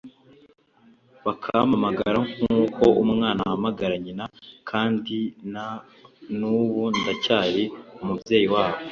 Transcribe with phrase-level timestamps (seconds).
[1.25, 4.25] bakampamagara nkuko umwana ahamagara nyina
[4.69, 5.17] kandi
[5.53, 5.65] na
[6.39, 7.63] nubu ndacyari
[8.01, 8.81] umubyeyi wabo